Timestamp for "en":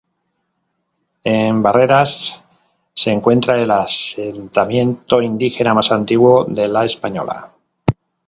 1.23-1.61